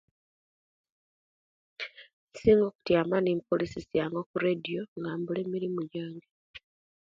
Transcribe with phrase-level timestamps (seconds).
[2.27, 6.27] Insiga okutiama nempulirisia ku radio nga mpula emirimu jange